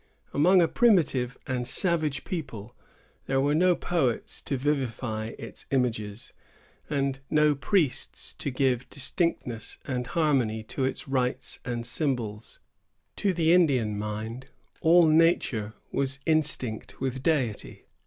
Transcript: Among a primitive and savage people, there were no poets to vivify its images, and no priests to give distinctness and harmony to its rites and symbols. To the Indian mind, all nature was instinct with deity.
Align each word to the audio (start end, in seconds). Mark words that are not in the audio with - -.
Among 0.33 0.63
a 0.63 0.67
primitive 0.67 1.37
and 1.45 1.67
savage 1.67 2.23
people, 2.23 2.75
there 3.27 3.39
were 3.39 3.53
no 3.53 3.75
poets 3.75 4.41
to 4.45 4.57
vivify 4.57 5.35
its 5.37 5.67
images, 5.69 6.33
and 6.89 7.19
no 7.29 7.53
priests 7.53 8.33
to 8.33 8.49
give 8.49 8.89
distinctness 8.89 9.77
and 9.85 10.07
harmony 10.07 10.63
to 10.63 10.85
its 10.85 11.07
rites 11.07 11.59
and 11.63 11.85
symbols. 11.85 12.57
To 13.17 13.31
the 13.31 13.53
Indian 13.53 13.95
mind, 13.95 14.49
all 14.81 15.05
nature 15.05 15.75
was 15.91 16.19
instinct 16.25 16.99
with 16.99 17.21
deity. 17.21 17.85